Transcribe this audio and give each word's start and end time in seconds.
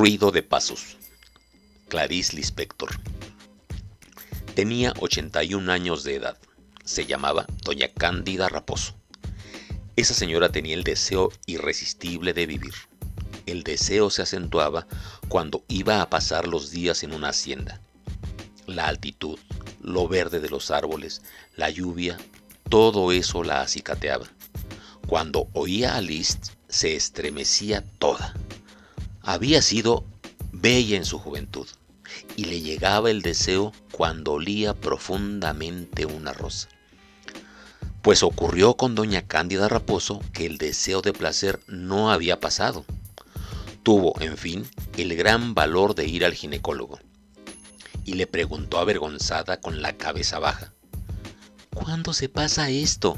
Ruido 0.00 0.30
de 0.30 0.42
pasos. 0.42 0.96
Clarice 1.88 2.34
Lispector. 2.34 2.88
Tenía 4.54 4.94
81 4.98 5.70
años 5.70 6.04
de 6.04 6.14
edad. 6.14 6.38
Se 6.86 7.04
llamaba 7.04 7.44
Doña 7.64 7.88
Cándida 7.88 8.48
Raposo. 8.48 8.94
Esa 9.96 10.14
señora 10.14 10.50
tenía 10.50 10.74
el 10.74 10.84
deseo 10.84 11.30
irresistible 11.44 12.32
de 12.32 12.46
vivir. 12.46 12.72
El 13.44 13.62
deseo 13.62 14.08
se 14.08 14.22
acentuaba 14.22 14.86
cuando 15.28 15.66
iba 15.68 16.00
a 16.00 16.08
pasar 16.08 16.48
los 16.48 16.70
días 16.70 17.02
en 17.02 17.12
una 17.12 17.28
hacienda. 17.28 17.82
La 18.66 18.86
altitud, 18.86 19.38
lo 19.82 20.08
verde 20.08 20.40
de 20.40 20.48
los 20.48 20.70
árboles, 20.70 21.20
la 21.56 21.68
lluvia, 21.68 22.16
todo 22.70 23.12
eso 23.12 23.44
la 23.44 23.60
acicateaba. 23.60 24.30
Cuando 25.06 25.48
oía 25.52 25.96
a 25.96 26.00
Liszt, 26.00 26.52
se 26.70 26.96
estremecía 26.96 27.84
toda. 27.98 28.32
Había 29.30 29.62
sido 29.62 30.04
bella 30.50 30.96
en 30.96 31.04
su 31.04 31.16
juventud 31.20 31.68
y 32.34 32.46
le 32.46 32.62
llegaba 32.62 33.12
el 33.12 33.22
deseo 33.22 33.72
cuando 33.92 34.32
olía 34.32 34.74
profundamente 34.74 36.04
una 36.04 36.32
rosa. 36.32 36.68
Pues 38.02 38.24
ocurrió 38.24 38.76
con 38.76 38.96
doña 38.96 39.28
Cándida 39.28 39.68
Raposo 39.68 40.20
que 40.32 40.46
el 40.46 40.58
deseo 40.58 41.00
de 41.00 41.12
placer 41.12 41.60
no 41.68 42.10
había 42.10 42.40
pasado. 42.40 42.84
Tuvo, 43.84 44.20
en 44.20 44.36
fin, 44.36 44.68
el 44.96 45.14
gran 45.14 45.54
valor 45.54 45.94
de 45.94 46.08
ir 46.08 46.24
al 46.24 46.34
ginecólogo. 46.34 46.98
Y 48.04 48.14
le 48.14 48.26
preguntó 48.26 48.80
avergonzada 48.80 49.60
con 49.60 49.80
la 49.80 49.96
cabeza 49.96 50.40
baja. 50.40 50.72
¿Cuándo 51.72 52.14
se 52.14 52.28
pasa 52.28 52.68
esto? 52.68 53.16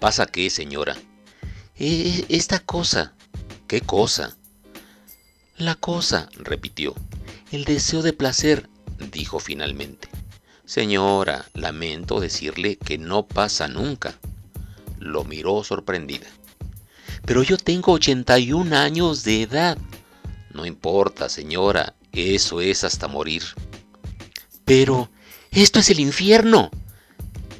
¿Pasa 0.00 0.26
qué, 0.26 0.50
señora? 0.50 0.96
E, 1.76 2.24
esta 2.28 2.58
cosa. 2.58 3.14
¿Qué 3.68 3.82
cosa? 3.82 4.36
La 5.62 5.76
cosa, 5.76 6.28
repitió. 6.34 6.92
El 7.52 7.64
deseo 7.64 8.02
de 8.02 8.12
placer, 8.12 8.68
dijo 9.12 9.38
finalmente. 9.38 10.08
Señora, 10.64 11.46
lamento 11.54 12.18
decirle 12.18 12.78
que 12.78 12.98
no 12.98 13.28
pasa 13.28 13.68
nunca. 13.68 14.18
Lo 14.98 15.22
miró 15.22 15.62
sorprendida. 15.62 16.26
Pero 17.24 17.44
yo 17.44 17.58
tengo 17.58 17.92
81 17.92 18.76
años 18.76 19.22
de 19.22 19.42
edad. 19.42 19.78
No 20.52 20.66
importa, 20.66 21.28
señora, 21.28 21.94
eso 22.10 22.60
es 22.60 22.82
hasta 22.82 23.06
morir. 23.06 23.44
Pero, 24.64 25.10
esto 25.52 25.78
es 25.78 25.90
el 25.90 26.00
infierno. 26.00 26.72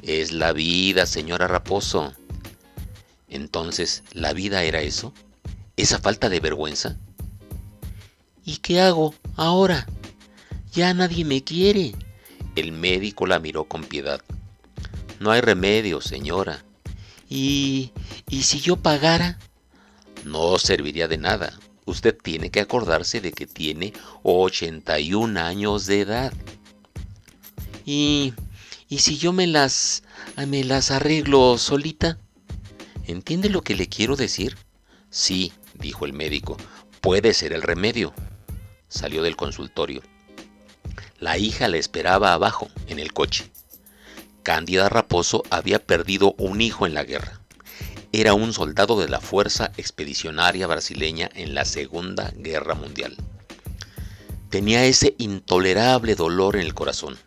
Es 0.01 0.33
la 0.33 0.51
vida, 0.51 1.05
señora 1.05 1.47
Raposo. 1.47 2.13
Entonces, 3.29 4.03
¿la 4.11 4.33
vida 4.33 4.63
era 4.63 4.81
eso? 4.81 5.13
¿Esa 5.77 5.99
falta 5.99 6.27
de 6.27 6.41
vergüenza? 6.41 6.97
¿Y 8.45 8.57
qué 8.57 8.81
hago 8.81 9.15
ahora? 9.35 9.87
Ya 10.73 10.93
nadie 10.93 11.23
me 11.23 11.43
quiere. 11.43 11.93
El 12.55 12.71
médico 12.71 13.25
la 13.25 13.39
miró 13.39 13.65
con 13.65 13.83
piedad. 13.83 14.21
No 15.19 15.31
hay 15.31 15.41
remedio, 15.41 16.01
señora. 16.01 16.63
¿Y, 17.29 17.91
¿Y 18.29 18.43
si 18.43 18.59
yo 18.59 18.75
pagara? 18.75 19.39
No 20.25 20.57
serviría 20.59 21.07
de 21.07 21.17
nada. 21.17 21.57
Usted 21.85 22.17
tiene 22.21 22.49
que 22.49 22.59
acordarse 22.59 23.21
de 23.21 23.31
que 23.31 23.45
tiene 23.45 23.93
81 24.23 25.39
años 25.39 25.85
de 25.85 26.01
edad. 26.01 26.33
¿Y, 27.85 28.33
y 28.89 28.99
si 28.99 29.17
yo 29.17 29.33
me 29.33 29.47
las, 29.47 30.03
me 30.47 30.63
las 30.63 30.91
arreglo 30.91 31.57
solita? 31.57 32.17
¿Entiende 33.05 33.49
lo 33.49 33.61
que 33.61 33.75
le 33.75 33.87
quiero 33.87 34.15
decir? 34.15 34.57
Sí, 35.09 35.53
dijo 35.75 36.05
el 36.05 36.13
médico, 36.13 36.57
puede 37.01 37.33
ser 37.33 37.53
el 37.53 37.61
remedio. 37.61 38.13
Salió 38.93 39.23
del 39.23 39.35
consultorio. 39.35 40.03
La 41.19 41.39
hija 41.39 41.67
le 41.67 41.79
esperaba 41.79 42.31
abajo, 42.31 42.69
en 42.87 42.99
el 42.99 43.11
coche. 43.11 43.51
Cándida 44.43 44.87
Raposo 44.87 45.41
había 45.49 45.79
perdido 45.79 46.35
un 46.37 46.61
hijo 46.61 46.85
en 46.85 46.93
la 46.93 47.03
guerra. 47.03 47.41
Era 48.11 48.35
un 48.35 48.53
soldado 48.53 48.99
de 48.99 49.09
la 49.09 49.19
Fuerza 49.19 49.71
Expedicionaria 49.77 50.67
Brasileña 50.67 51.27
en 51.33 51.55
la 51.55 51.65
Segunda 51.65 52.31
Guerra 52.37 52.75
Mundial. 52.75 53.17
Tenía 54.51 54.85
ese 54.85 55.15
intolerable 55.17 56.13
dolor 56.13 56.55
en 56.55 56.61
el 56.61 56.75
corazón, 56.75 57.17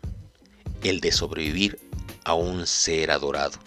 el 0.83 1.01
de 1.01 1.11
sobrevivir 1.11 1.81
a 2.23 2.33
un 2.33 2.65
ser 2.65 3.11
adorado. 3.11 3.59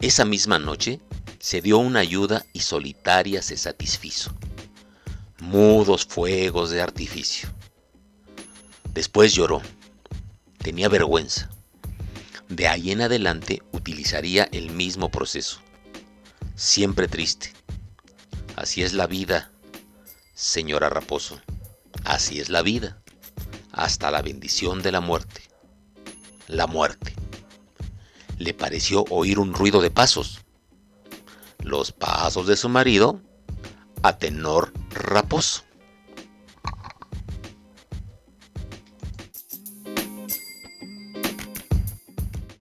Esa 0.00 0.24
misma 0.24 0.58
noche 0.58 0.98
se 1.38 1.60
dio 1.60 1.78
una 1.78 2.00
ayuda 2.00 2.44
y 2.52 2.60
solitaria 2.60 3.42
se 3.42 3.56
satisfizo. 3.56 4.34
Mudos 5.40 6.04
fuegos 6.04 6.70
de 6.70 6.82
artificio. 6.82 7.48
Después 8.92 9.34
lloró. 9.34 9.62
Tenía 10.58 10.88
vergüenza. 10.88 11.48
De 12.48 12.66
ahí 12.66 12.90
en 12.90 13.02
adelante 13.02 13.62
utilizaría 13.72 14.48
el 14.50 14.70
mismo 14.70 15.10
proceso. 15.10 15.60
Siempre 16.56 17.06
triste. 17.06 17.52
Así 18.56 18.82
es 18.82 18.94
la 18.94 19.06
vida, 19.06 19.52
señora 20.34 20.88
Raposo. 20.88 21.40
Así 22.04 22.40
es 22.40 22.48
la 22.48 22.62
vida. 22.62 23.00
Hasta 23.70 24.10
la 24.10 24.22
bendición 24.22 24.82
de 24.82 24.90
la 24.90 25.00
muerte. 25.00 25.42
La 26.48 26.66
muerte. 26.66 27.14
Le 28.38 28.54
pareció 28.54 29.04
oír 29.10 29.38
un 29.38 29.54
ruido 29.54 29.80
de 29.80 29.92
pasos. 29.92 30.40
Los 31.60 31.92
pasos 31.92 32.48
de 32.48 32.56
su 32.56 32.68
marido 32.68 33.22
a 34.02 34.18
tenor 34.18 34.72
raposo. 34.98 35.67